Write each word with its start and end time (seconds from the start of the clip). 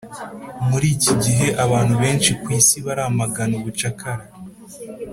muri 0.69 0.87
iki 0.95 1.13
gihe, 1.23 1.47
abantu 1.65 1.93
benshi 2.03 2.31
ku 2.41 2.47
isi 2.59 2.77
baramagana 2.85 3.53
ubucakara. 3.59 4.23